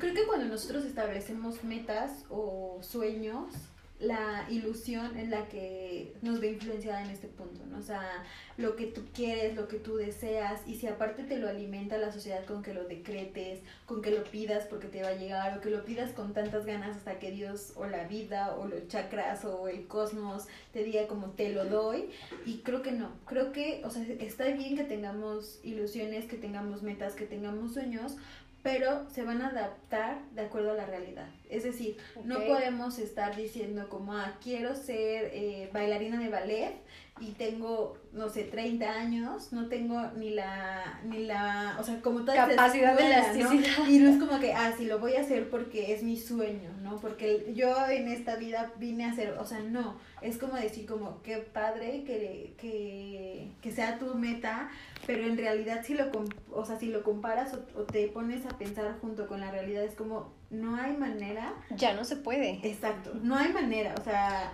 [0.00, 3.52] Creo que cuando nosotros establecemos metas o sueños,
[3.98, 7.76] la ilusión en la que nos ve influenciada en este punto, ¿no?
[7.76, 8.24] O sea,
[8.56, 12.10] lo que tú quieres, lo que tú deseas, y si aparte te lo alimenta la
[12.10, 15.60] sociedad con que lo decretes, con que lo pidas porque te va a llegar, o
[15.60, 19.44] que lo pidas con tantas ganas hasta que Dios o la vida o los chakras
[19.44, 22.08] o el cosmos te diga como te lo doy,
[22.46, 26.82] y creo que no, creo que, o sea, está bien que tengamos ilusiones, que tengamos
[26.82, 28.16] metas, que tengamos sueños,
[28.62, 31.28] pero se van a adaptar de acuerdo a la realidad.
[31.48, 36.74] Es decir, no podemos estar diciendo como, ah, quiero ser eh, bailarina de ballet
[37.20, 42.24] y tengo, no sé, 30 años, no tengo ni la, ni la, o sea, como
[42.24, 43.78] toda capacidad de elasticidad.
[43.78, 43.90] ¿no?
[43.90, 46.70] Y no es como que, ah, sí, lo voy a hacer porque es mi sueño,
[46.82, 46.96] ¿no?
[46.96, 51.22] Porque yo en esta vida vine a hacer, o sea, no, es como decir como,
[51.22, 54.70] qué padre que, que, que sea tu meta,
[55.06, 56.10] pero en realidad si lo,
[56.52, 59.84] o sea, si lo comparas o, o te pones a pensar junto con la realidad,
[59.84, 61.52] es como, no hay manera.
[61.76, 62.60] Ya no se puede.
[62.62, 64.52] Exacto, no hay manera, o sea,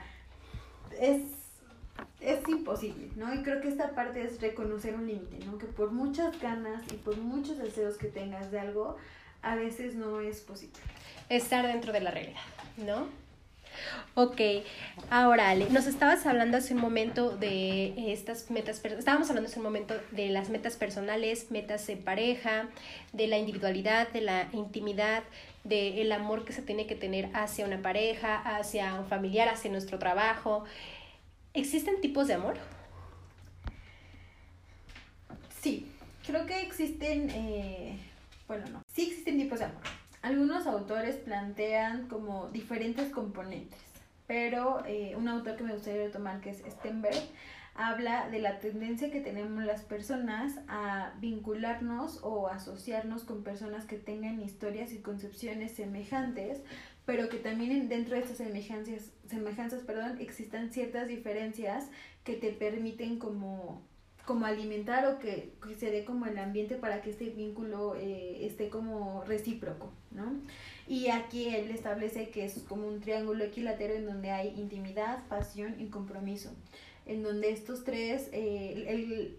[1.01, 1.36] es
[2.21, 3.33] es imposible, ¿no?
[3.35, 5.59] Y creo que esta parte es reconocer un límite, ¿no?
[5.59, 8.97] Que por muchas ganas y por muchos deseos que tengas de algo,
[9.43, 10.79] a veces no es posible.
[11.29, 12.41] Estar dentro de la realidad,
[12.79, 13.07] ¿no?
[14.15, 14.41] Ok,
[15.11, 19.65] ahora Ale, nos estabas hablando hace un momento de estas metas, estábamos hablando hace un
[19.65, 22.69] momento de las metas personales, metas de pareja,
[23.13, 25.25] de la individualidad, de la intimidad,
[25.65, 29.99] del amor que se tiene que tener hacia una pareja, hacia un familiar, hacia nuestro
[29.99, 30.65] trabajo.
[31.57, 32.59] ¿Existen tipos de amor?
[35.59, 35.91] Sí,
[36.27, 37.99] creo que existen, eh,
[38.47, 39.81] bueno, no, sí existen tipos de amor.
[40.21, 43.81] Algunos autores plantean como diferentes componentes,
[44.27, 47.23] pero eh, un autor que me gustaría retomar, que es Stenberg,
[47.75, 53.97] habla de la tendencia que tenemos las personas a vincularnos o asociarnos con personas que
[53.97, 56.61] tengan historias y concepciones semejantes,
[57.07, 61.89] pero que también dentro de estas semejanzas, semejanzas perdón, existan ciertas diferencias
[62.25, 63.81] que te permiten como,
[64.27, 68.69] como alimentar o que, se dé como el ambiente para que este vínculo eh, esté
[68.69, 70.41] como recíproco, ¿no?
[70.89, 75.81] Y aquí él establece que es como un triángulo equilátero en donde hay intimidad, pasión
[75.81, 76.51] y compromiso,
[77.07, 79.39] en donde estos tres, eh, el,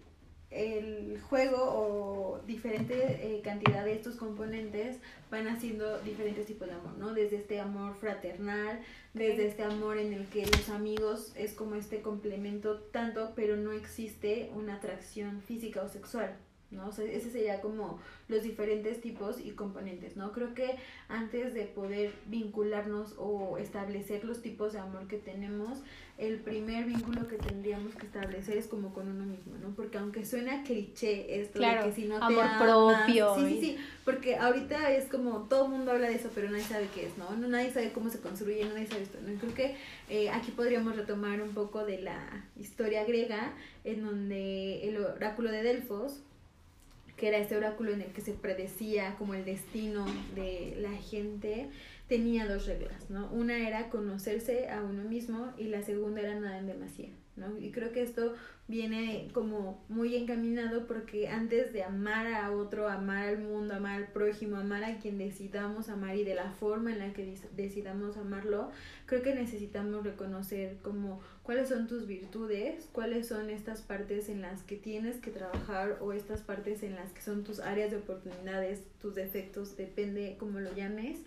[0.50, 4.98] el juego o diferente eh, cantidad de estos componentes
[5.30, 7.14] van haciendo diferentes tipos de amor, ¿no?
[7.14, 8.80] Desde este amor fraternal,
[9.14, 13.74] desde este amor en el que los amigos es como este complemento tanto, pero no
[13.74, 16.38] existe una atracción física o sexual,
[16.72, 16.88] ¿no?
[16.88, 20.32] O sea, ese sería como los diferentes tipos y componentes, ¿no?
[20.32, 20.78] Creo que
[21.10, 25.80] antes de poder vincularnos o establecer los tipos de amor que tenemos,
[26.18, 27.67] el primer vínculo que tendríamos
[28.18, 29.70] establecer es como con uno mismo, ¿no?
[29.76, 33.36] Porque aunque suena cliché esto de que si no te amor propio.
[33.36, 36.64] Sí, sí, sí, porque ahorita es como todo el mundo habla de eso, pero nadie
[36.64, 37.36] sabe qué es, ¿no?
[37.36, 39.38] Nadie sabe cómo se construye, nadie sabe esto, ¿no?
[39.40, 39.76] creo que
[40.10, 43.54] eh, aquí podríamos retomar un poco de la historia griega,
[43.84, 46.22] en donde el oráculo de Delfos,
[47.16, 51.70] que era este oráculo en el que se predecía como el destino de la gente,
[52.08, 53.30] tenía dos reglas, ¿no?
[53.32, 57.58] Una era conocerse a uno mismo y la segunda era nada en demasía, ¿no?
[57.60, 58.34] Y creo que esto
[58.68, 64.08] viene como muy encaminado porque antes de amar a otro, amar al mundo, amar al
[64.08, 68.72] prójimo, amar a quien decidamos amar y de la forma en la que decidamos amarlo,
[69.06, 74.64] creo que necesitamos reconocer como cuáles son tus virtudes, cuáles son estas partes en las
[74.64, 78.84] que tienes que trabajar o estas partes en las que son tus áreas de oportunidades,
[79.00, 81.20] tus defectos, depende cómo lo llames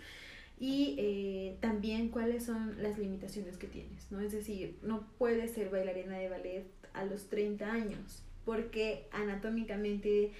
[0.61, 4.20] y eh, también cuáles son las limitaciones que tienes, ¿no?
[4.20, 10.33] Es decir, no puedes ser bailarina de ballet a los 30 años porque anatómicamente,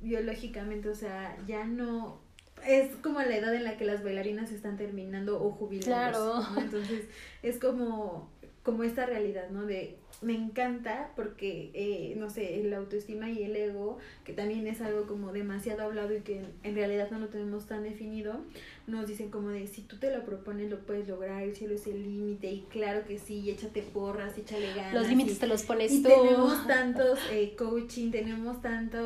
[0.00, 2.20] biológicamente, o sea, ya no
[2.66, 5.86] es como la edad en la que las bailarinas están terminando o jubilando.
[5.86, 6.60] Claro.
[6.60, 7.04] Entonces,
[7.42, 8.28] es como
[8.62, 9.64] como esta realidad, ¿no?
[9.64, 14.82] De me encanta porque, eh, no sé, el autoestima y el ego, que también es
[14.82, 18.40] algo como demasiado hablado y que en realidad no lo tenemos tan definido,
[18.86, 21.86] nos dicen como de si tú te lo propones lo puedes lograr, el cielo es
[21.86, 24.92] el límite y claro que sí, échate porras, échale ganas.
[24.92, 26.08] Los límites te los pones y tú.
[26.08, 28.98] tenemos tantos eh, coaching, tenemos tanto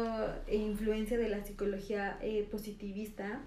[0.49, 3.41] eh, influencia de la psicología eh, positivista,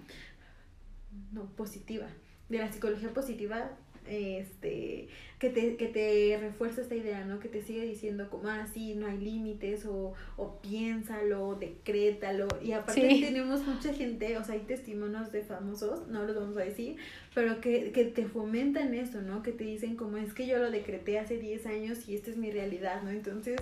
[1.32, 2.06] no, positiva,
[2.48, 3.72] de la psicología positiva
[4.08, 7.38] este, que te, que te refuerza esta idea, ¿no?
[7.38, 12.72] Que te sigue diciendo como, ah, sí, no hay límites, o, o piénsalo, decrétalo, y
[12.72, 16.96] aparte tenemos mucha gente, o sea, hay testimonios de famosos, no los vamos a decir,
[17.34, 19.42] pero que, que te fomentan eso, ¿no?
[19.42, 22.36] Que te dicen como, es que yo lo decreté hace 10 años y esta es
[22.36, 23.10] mi realidad, ¿no?
[23.10, 23.60] Entonces,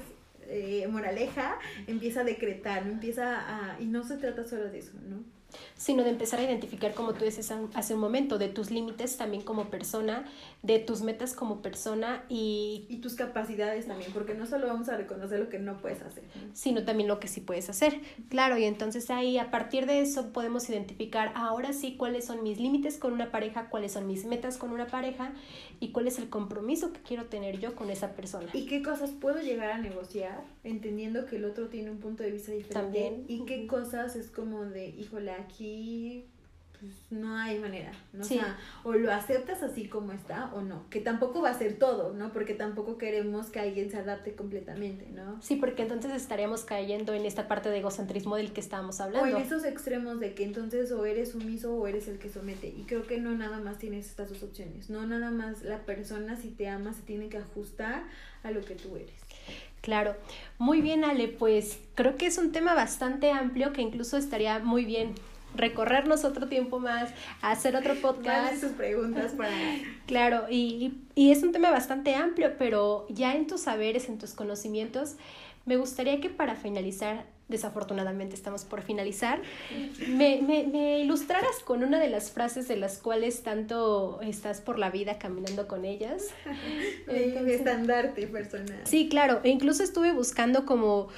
[0.49, 2.93] eh, moraleja, empieza a decretar, ¿no?
[2.93, 5.36] Empieza a, y no se trata solo de eso, ¿no?
[5.77, 9.43] Sino de empezar a identificar, como tú dices hace un momento, de tus límites también
[9.43, 10.25] como persona,
[10.63, 12.87] de tus metas como persona y...
[12.89, 16.25] Y tus capacidades también, porque no solo vamos a reconocer lo que no puedes hacer,
[16.53, 18.01] sino también lo que sí puedes hacer.
[18.29, 22.59] Claro, y entonces ahí a partir de eso podemos identificar ahora sí cuáles son mis
[22.59, 25.33] límites con una pareja, cuáles son mis metas con una pareja
[25.81, 28.49] y cuál es el compromiso que quiero tener yo con esa persona.
[28.53, 32.31] Y qué cosas puedo llegar a negociar, entendiendo que el otro tiene un punto de
[32.31, 32.75] vista diferente.
[32.75, 33.25] También.
[33.29, 36.26] Y qué cosas es como de, híjole, aquí
[36.80, 38.22] pues, no hay manera, ¿no?
[38.22, 41.78] O sea, o lo aceptas así como está o no, que tampoco va a ser
[41.78, 42.32] todo, ¿no?
[42.32, 45.41] Porque tampoco queremos que alguien se adapte completamente, ¿no?
[45.41, 49.37] Sí, porque entonces estaríamos cayendo en esta parte de egocentrismo del que estábamos hablando.
[49.37, 52.68] O en esos extremos de que entonces o eres sumiso o eres el que somete.
[52.68, 56.37] Y creo que no nada más tienes estas dos opciones, no nada más la persona
[56.37, 58.05] si te ama se tiene que ajustar
[58.43, 59.26] a lo que tú eres.
[59.87, 60.16] Claro,
[60.59, 64.84] muy bien Ale, pues creo que es un tema bastante amplio que incluso estaría muy
[64.84, 65.14] bien
[65.55, 67.11] recorrernos otro tiempo más,
[67.41, 68.61] hacer otro podcast.
[68.61, 69.53] sus preguntas para...
[70.09, 74.34] Claro, y, y es un tema bastante amplio, pero ya en tus saberes, en tus
[74.34, 75.14] conocimientos,
[75.66, 79.41] me gustaría que para finalizar, desafortunadamente estamos por finalizar,
[80.09, 84.79] me, me, me, ilustraras con una de las frases de las cuales tanto estás por
[84.79, 86.29] la vida caminando con ellas.
[87.07, 88.81] Mi estandarte personal.
[88.85, 91.09] Sí, claro, e incluso estuve buscando como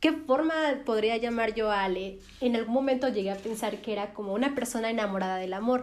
[0.00, 2.20] ¿Qué forma podría llamar yo a Ale?
[2.40, 5.82] En algún momento llegué a pensar que era como una persona enamorada del amor,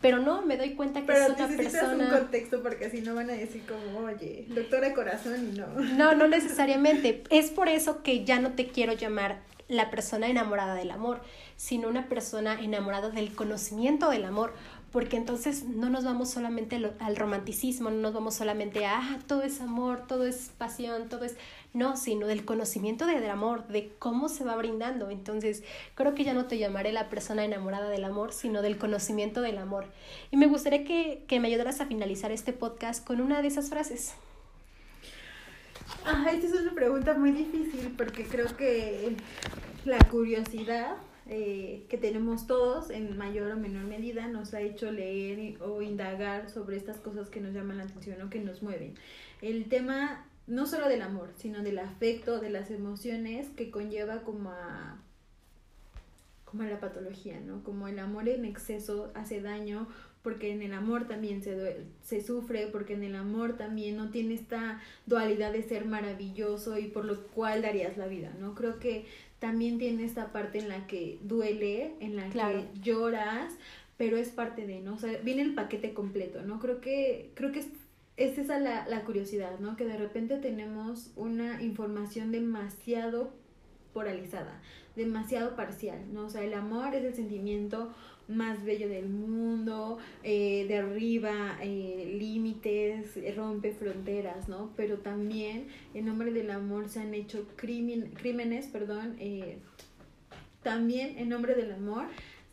[0.00, 2.04] pero no, me doy cuenta que es una persona...
[2.04, 5.66] un contexto porque así no van a decir como, oye, doctora corazón y no.
[5.66, 7.22] No, no necesariamente.
[7.30, 11.20] Es por eso que ya no te quiero llamar la persona enamorada del amor,
[11.56, 14.54] sino una persona enamorada del conocimiento del amor,
[14.90, 19.42] porque entonces no nos vamos solamente al, romanticismo, no nos vamos solamente a, ah, todo
[19.42, 21.36] es amor, todo es pasión, todo es,
[21.72, 25.10] no, sino del conocimiento del amor, de cómo se va brindando.
[25.10, 25.62] Entonces,
[25.94, 29.58] creo que ya no te llamaré la persona enamorada del amor, sino del conocimiento del
[29.58, 29.86] amor.
[30.30, 33.70] Y me gustaría que, que me ayudaras a finalizar este podcast con una de esas
[33.70, 34.14] frases.
[36.04, 39.16] Ah, esta es una pregunta muy difícil porque creo que
[39.84, 40.96] la curiosidad
[41.32, 46.50] eh, que tenemos todos en mayor o menor medida nos ha hecho leer o indagar
[46.50, 48.94] sobre estas cosas que nos llaman la atención o que nos mueven.
[49.40, 54.50] El tema no solo del amor, sino del afecto, de las emociones que conlleva como
[54.50, 54.98] a
[56.44, 57.62] como a la patología, ¿no?
[57.62, 59.86] Como el amor en exceso hace daño,
[60.22, 64.34] porque en el amor también se, se sufre, porque en el amor también no tiene
[64.34, 68.56] esta dualidad de ser maravilloso y por lo cual darías la vida, ¿no?
[68.56, 69.06] Creo que
[69.38, 73.54] también tiene esta parte en la que duele, en la que lloras,
[73.96, 74.94] pero es parte de, ¿no?
[74.94, 76.58] O sea, viene el paquete completo, ¿no?
[76.58, 77.62] Creo que, creo que
[78.20, 79.76] es, es esa la, la curiosidad, ¿no?
[79.76, 83.32] Que de repente tenemos una información demasiado
[83.92, 84.60] polarizada,
[84.94, 86.26] demasiado parcial, ¿no?
[86.26, 87.92] O sea, el amor es el sentimiento
[88.28, 94.70] más bello del mundo, eh, derriba eh, límites, rompe fronteras, ¿no?
[94.76, 99.58] Pero también en nombre del amor se han hecho crímenes, perdón, eh,
[100.62, 102.06] también en nombre del amor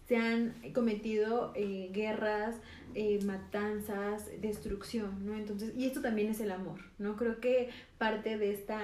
[0.08, 2.55] se han cometido eh, guerras,
[2.95, 5.36] eh, matanzas, destrucción, ¿no?
[5.36, 7.16] Entonces, y esto también es el amor, ¿no?
[7.16, 8.80] Creo que parte de esta,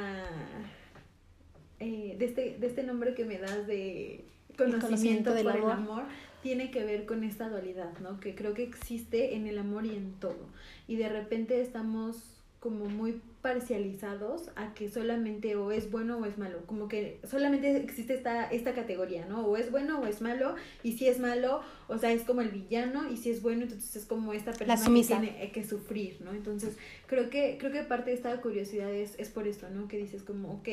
[1.80, 4.26] de, este, de este nombre que me das de
[4.58, 5.62] conocimiento, del amor.
[5.64, 6.04] el amor
[6.44, 8.20] tiene que ver con esta dualidad, ¿no?
[8.20, 10.50] Que creo que existe en el amor y en todo.
[10.88, 12.18] Y de repente estamos
[12.60, 17.76] como muy parcializados a que solamente o es bueno o es malo, como que solamente
[17.76, 19.46] existe esta, esta categoría, ¿no?
[19.46, 22.50] O es bueno o es malo, y si es malo, o sea, es como el
[22.50, 26.32] villano, y si es bueno, entonces es como esta persona que tiene que sufrir, ¿no?
[26.32, 29.90] Entonces, creo que, creo que parte de esta curiosidad es, es por esto, ¿no?
[29.90, 30.70] Que dices como, ok,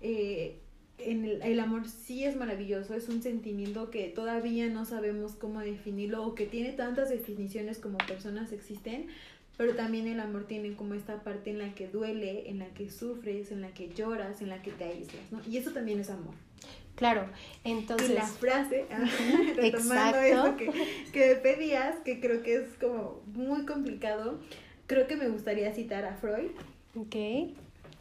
[0.00, 0.60] eh,
[0.98, 5.58] en el, el, amor sí es maravilloso, es un sentimiento que todavía no sabemos cómo
[5.58, 9.08] definirlo o que tiene tantas definiciones como personas existen,
[9.56, 12.90] pero también el amor tiene como esta parte en la que duele, en la que
[12.90, 15.40] sufres, en la que lloras, en la que te aíslas, ¿no?
[15.48, 16.34] Y eso también es amor.
[16.94, 17.26] Claro,
[17.64, 18.10] entonces...
[18.10, 18.86] Y la frase,
[19.56, 20.70] retomando eso que,
[21.12, 24.40] que pedías, que creo que es como muy complicado,
[24.86, 26.50] creo que me gustaría citar a Freud.
[26.96, 27.16] Ok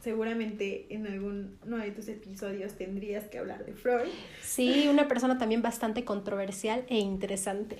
[0.03, 4.09] seguramente en alguno de tus episodios tendrías que hablar de Freud.
[4.41, 7.77] Sí, una persona también bastante controversial e interesante.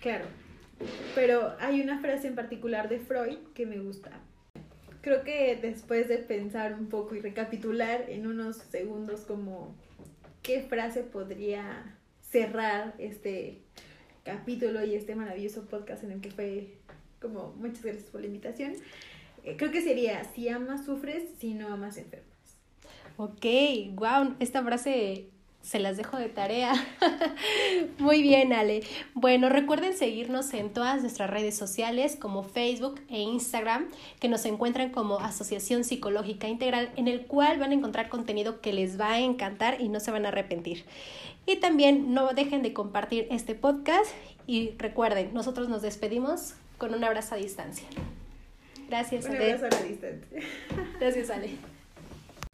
[0.00, 0.24] Claro.
[1.14, 4.10] Pero hay una frase en particular de Freud que me gusta.
[5.00, 9.74] Creo que después de pensar un poco y recapitular en unos segundos como
[10.42, 13.62] qué frase podría cerrar este
[14.24, 16.74] capítulo y este maravilloso podcast en el que fue
[17.20, 18.74] como muchas gracias por la invitación.
[19.44, 22.28] Eh, creo que sería, si amas, sufres, si no amas, enfermas.
[23.16, 23.44] Ok,
[23.94, 25.31] wow, esta frase
[25.62, 26.74] se las dejo de tarea.
[27.98, 28.82] Muy bien, Ale.
[29.14, 33.88] Bueno, recuerden seguirnos en todas nuestras redes sociales como Facebook e Instagram,
[34.20, 38.72] que nos encuentran como Asociación Psicológica Integral, en el cual van a encontrar contenido que
[38.72, 40.84] les va a encantar y no se van a arrepentir.
[41.46, 44.10] Y también no dejen de compartir este podcast
[44.46, 47.86] y recuerden, nosotros nos despedimos con un abrazo a distancia.
[48.88, 49.36] Gracias, Ale.
[49.36, 50.38] Un abrazo a la distancia.
[50.98, 51.71] Gracias, Ale.